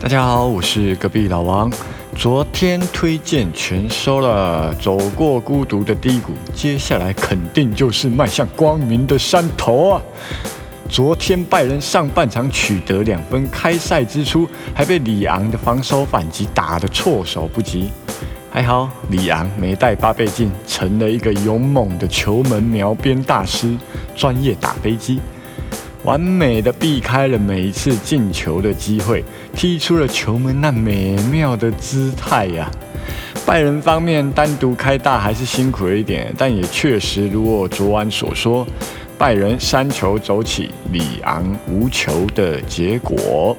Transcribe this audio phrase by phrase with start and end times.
[0.00, 1.70] 大家好，我是隔壁老王。
[2.16, 10.02] 昨天推荐全收了，走过孤独的低谷，接下来肯定就是迈向光明的山头啊！
[10.88, 17.90] 昨天拜仁上半场取得两分，开赛之初还被里昂的防守反击打得措手不及。
[18.50, 23.76] 还好里昂没带八倍镜，成了一个勇猛的球门描边大师，
[24.16, 25.20] 专业打飞机。
[26.04, 29.22] 完美的避开了每一次进球的机会，
[29.54, 32.70] 踢出了球门那美妙的姿态呀！
[33.46, 38.66] 拜仁方面单独开大还是辛苦了一点，但也确实如我昨晚所说，
[39.18, 43.56] 拜仁三球走起，里昂无球的结果。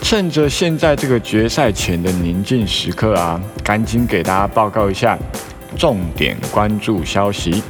[0.00, 5.16] 趁着现在这个决赛前的宁静时刻啊，赶紧给大家报告一下
[5.76, 7.62] 重点关注消息。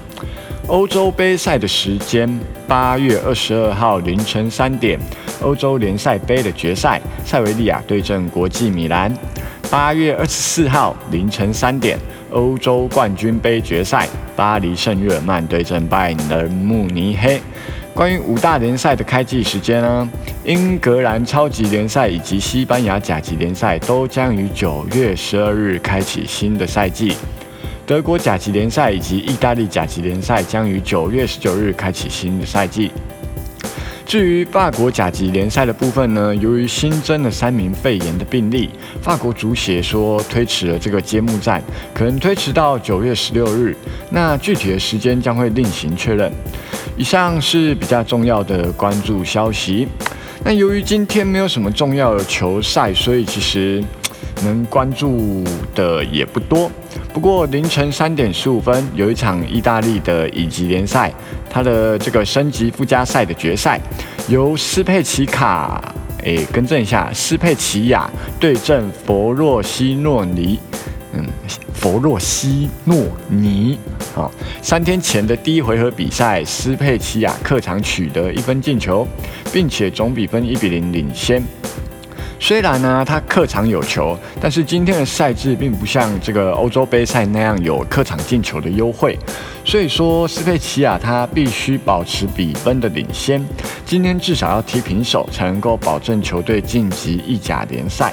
[0.69, 2.29] 欧洲杯赛的时间，
[2.69, 4.99] 八月二十二号凌晨三点，
[5.43, 9.13] 欧洲联赛杯的决赛，塞维利亚对阵国际米兰；
[9.71, 11.99] 八月二十四号凌晨三点，
[12.31, 17.41] 欧洲冠军杯决赛，巴黎圣日耳曼对阵拜仁慕尼黑。
[17.93, 20.09] 关于五大联赛的开季时间呢？
[20.45, 27.15] 英格兰超级联赛以及西班牙甲级联赛都将于九月十二日开启新的赛季。
[27.85, 32.91] 德国甲级联赛以及意大利甲级联赛将于九月十九日开启新的赛季。
[34.07, 38.69] 至于法国甲级联赛的部分呢，由于新增了三名肺炎的病例，
[39.01, 41.63] 法国足协说推迟了这个揭幕战，
[41.95, 43.75] 可能推迟到九月十六日。
[44.11, 46.31] 那具体的时间将会另行确认。
[46.97, 49.89] 以上是比较重要的关注消息。
[50.45, 53.83] 那由于今天没有什么重要的球赛，所以其实。
[54.45, 56.71] 能关注的也不多，
[57.13, 61.13] 不过凌晨三点十五分有一场意大利的乙级联赛，
[61.49, 63.81] 它的这个升级附加赛的决赛，
[64.29, 70.59] 由斯佩奇卡，诶，更正一下，斯佩奇亚对阵佛洛西诺尼，
[71.13, 71.27] 嗯，
[71.75, 73.79] 佛洛西诺尼，
[74.15, 74.31] 好，
[74.61, 79.07] 三天前的第一回合比赛，斯佩奇亚客场取得一分进球，
[79.53, 81.43] 并且总比分一比零领先。
[82.43, 89.17] 虽然呢，他客场有球，但是今天的赛制并不像这个欧洲杯赛那样有客场进球的优惠，
[89.65, 93.41] 所以说斯佩齐亚他必须保持比分的领先，
[93.87, 98.13] 今天至少要踢平手才能够保证球队晋级意甲联赛。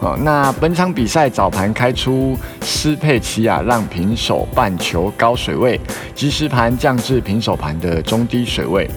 [0.00, 5.78] 哦，那本场比赛早盘开出斯佩齐亚让平手半球高水位，
[6.14, 8.90] 即时盘降至平手盘的中低水位，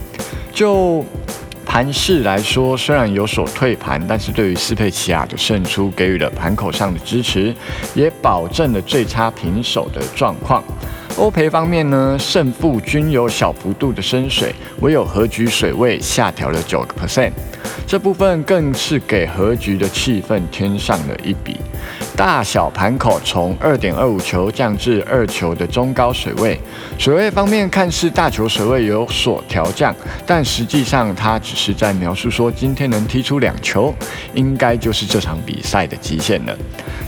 [0.53, 1.03] 就。
[1.69, 7.53] 盘势来说，虽然有所退盘，但是对于斯佩奇亚的胜出给予了盘口上的支持，
[7.94, 10.63] 也保证了最差平手的状况。
[11.16, 17.31] 欧赔方面呢，胜负均有小幅度的升水，唯有和局水位下调了九个 percent，
[17.88, 21.57] 这部分更是给和局的气氛添上了一笔。
[22.16, 26.59] 大小盘口从二点二五球降至二球的中高水位，
[26.97, 29.95] 水位方面看似大球水位有所调降，
[30.25, 33.94] 但实际上它只是在描述说今天能踢出两球，
[34.34, 36.56] 应该就是这场比赛的极限了。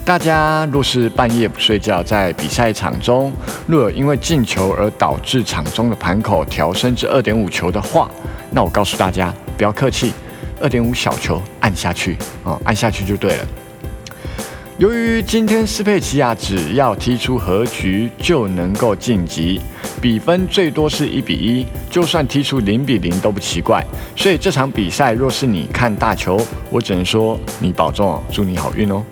[0.05, 3.31] 大家若是半夜不睡觉，在比赛场中
[3.67, 8.09] 若有因为进球而导致场中的盘口调升至二点五球的话，
[8.49, 10.13] 那我告诉大家不要客气，
[10.61, 13.47] 二点五小球按下去啊，按下去就对了。
[14.77, 19.61] 由于今天斯佩齐亚只要踢出和局就能够晋级，
[20.01, 23.85] 比分最多是一比一，就算踢出零比零都不奇怪。
[24.15, 29.03] 所以这场比赛若是你看大球，我只能说你保重哦，祝你好运哦。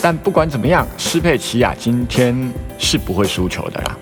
[0.00, 3.98] 但不管怎么样，斯佩齐亚今天是不会输球的啦。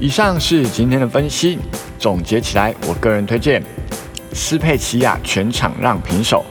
[0.00, 1.56] 以上是今天的分析，
[1.96, 3.62] 总结起来，我个人推荐
[4.34, 6.44] 斯佩齐亚全场让平手，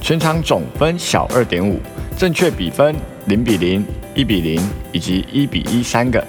[0.00, 1.78] 全场总分小二点五，
[2.16, 4.60] 正确比分零比零、一比零
[4.90, 6.26] 以及一比一三个。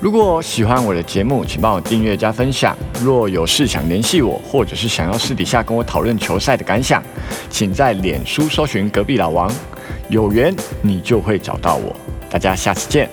[0.00, 2.76] 如果喜欢我的节目，请帮我订阅加分享。
[3.02, 7.02] 若有事想联系我，或者是想要私底下跟我讨论球赛的感想，
[7.50, 9.50] 请在脸书搜寻隔壁老王。
[10.08, 11.96] 有缘，你就会找到我。
[12.30, 13.08] 大家下次见。